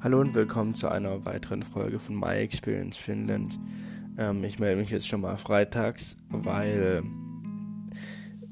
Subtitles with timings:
[0.00, 3.58] Hallo und willkommen zu einer weiteren Folge von My Experience Finland.
[4.16, 7.02] Ähm, ich melde mich jetzt schon mal freitags, weil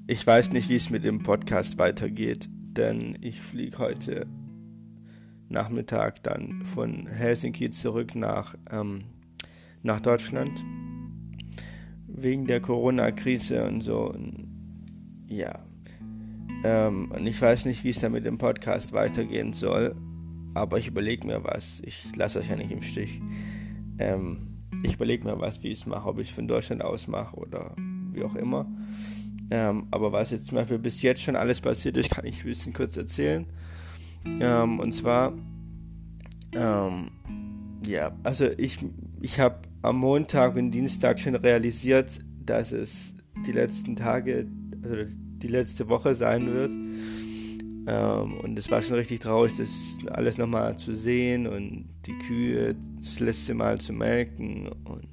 [0.08, 4.26] ich weiß nicht, wie es mit dem Podcast weitergeht, denn ich fliege heute
[5.48, 9.04] Nachmittag dann von Helsinki zurück nach, ähm,
[9.84, 10.50] nach Deutschland
[12.08, 14.12] wegen der Corona-Krise und so.
[15.28, 15.56] Ja,
[16.64, 19.94] ähm, und ich weiß nicht, wie es da mit dem Podcast weitergehen soll
[20.56, 21.82] aber ich überlege mir was.
[21.84, 23.20] Ich lasse euch ja nicht im Stich.
[23.98, 27.08] Ähm, ich überlege mir was, wie ich es mache, ob ich es von Deutschland aus
[27.08, 27.74] mache oder
[28.12, 28.66] wie auch immer.
[29.50, 32.46] Ähm, aber was jetzt zum Beispiel bis jetzt schon alles passiert ist, kann ich ein
[32.46, 33.46] bisschen kurz erzählen.
[34.40, 35.34] Ähm, und zwar,
[36.54, 37.10] ähm,
[37.86, 38.78] ja, also ich,
[39.20, 43.14] ich habe am Montag und Dienstag schon realisiert, dass es
[43.46, 44.48] die letzten Tage,
[44.82, 46.72] also die letzte Woche sein wird.
[47.86, 52.74] Ähm, und es war schon richtig traurig, das alles nochmal zu sehen und die Kühe
[52.98, 54.68] das letzte Mal zu melken.
[54.84, 55.08] Und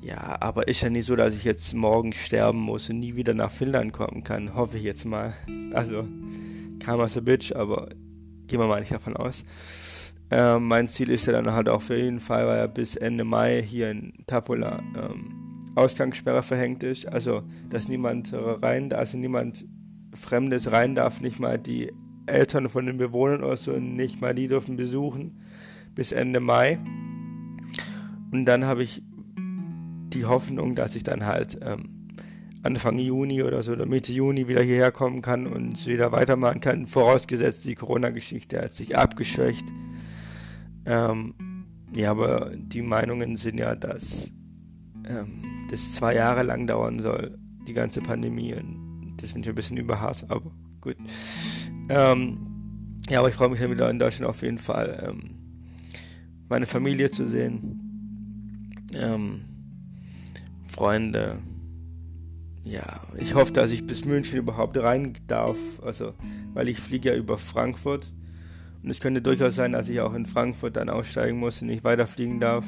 [0.00, 3.34] ja, aber ist ja nicht so, dass ich jetzt morgen sterben muss und nie wieder
[3.34, 4.54] nach Finnland kommen kann.
[4.54, 5.32] Hoffe ich jetzt mal.
[5.72, 6.06] Also,
[6.78, 7.88] karma's a bitch, aber
[8.46, 9.44] gehen wir mal nicht davon aus.
[10.30, 13.24] Ähm, mein Ziel ist ja dann halt auch für jeden Fall, weil ja bis Ende
[13.24, 17.06] Mai hier in Tapula ähm, Ausgangssperre verhängt ist.
[17.08, 19.64] Also, dass niemand rein, also niemand
[20.14, 21.92] Fremdes rein darf, nicht mal die
[22.26, 25.40] Eltern von den Bewohnern oder so, nicht mal die dürfen besuchen
[25.94, 26.78] bis Ende Mai.
[28.32, 29.02] Und dann habe ich
[30.14, 32.08] die Hoffnung, dass ich dann halt ähm,
[32.62, 36.86] Anfang Juni oder so oder Mitte Juni wieder hierher kommen kann und wieder weitermachen kann,
[36.86, 39.66] vorausgesetzt die Corona-Geschichte hat sich abgeschwächt.
[40.86, 41.34] Ähm,
[41.94, 44.30] ja, aber die Meinungen sind ja, dass
[45.08, 48.54] ähm, das zwei Jahre lang dauern soll, die ganze Pandemie.
[48.54, 48.83] Und
[49.24, 50.96] das finde ich ein bisschen überhart, aber gut.
[51.88, 55.20] Ähm, ja, aber ich freue mich dann wieder in Deutschland auf jeden Fall, ähm,
[56.48, 59.40] meine Familie zu sehen, ähm,
[60.66, 61.38] Freunde.
[62.64, 62.84] Ja,
[63.18, 66.14] ich hoffe, dass ich bis München überhaupt rein darf, also,
[66.52, 68.12] weil ich fliege ja über Frankfurt.
[68.82, 71.84] Und es könnte durchaus sein, dass ich auch in Frankfurt dann aussteigen muss und nicht
[71.84, 72.66] weiterfliegen darf.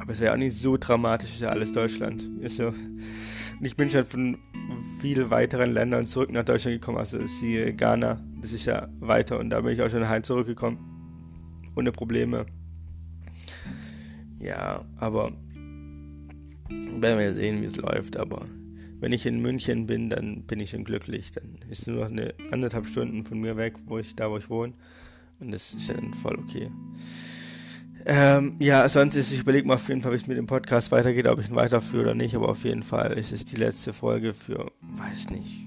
[0.00, 2.26] Aber es wäre auch nicht so dramatisch, ist ja alles Deutschland.
[2.40, 2.68] Ist so.
[2.68, 4.38] Und ich bin schon von
[5.00, 6.96] viele weiteren Ländern zurück nach Deutschland gekommen.
[6.96, 10.78] Also siehe Ghana, das ist ja weiter und da bin ich auch schon heim zurückgekommen.
[11.76, 12.46] Ohne Probleme.
[14.38, 15.32] Ja, aber
[16.70, 18.16] werden wir sehen, wie es läuft.
[18.16, 18.46] Aber
[19.00, 21.32] wenn ich in München bin, dann bin ich schon glücklich.
[21.32, 24.48] Dann ist nur noch eine anderthalb Stunden von mir weg, wo ich da, wo ich
[24.48, 24.72] wohne.
[25.40, 26.70] Und das ist ja dann voll okay.
[28.06, 30.90] Ähm, ja, sonst ist, ich überlege mal auf jeden Fall, wie es mit dem Podcast
[30.90, 33.92] weitergeht, ob ich ihn weiterführe oder nicht, aber auf jeden Fall ist es die letzte
[33.92, 35.66] Folge für, weiß nicht,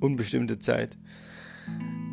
[0.00, 0.98] unbestimmte Zeit.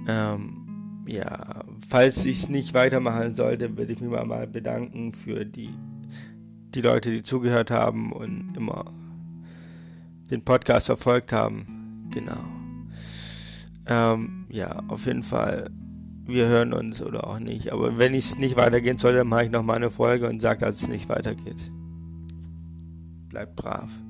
[0.07, 5.45] Ähm, ja, falls ich es nicht weitermachen sollte, würde ich mich mal, mal bedanken für
[5.45, 5.73] die,
[6.73, 8.85] die Leute, die zugehört haben und immer
[10.31, 12.07] den Podcast verfolgt haben.
[12.11, 12.37] Genau.
[13.87, 15.71] Ähm, ja, auf jeden Fall
[16.29, 17.71] wir hören uns oder auch nicht.
[17.71, 20.61] Aber wenn es nicht weitergehen soll, dann mache ich noch mal eine Folge und sage,
[20.61, 21.71] dass es nicht weitergeht.
[23.29, 24.01] Bleibt brav.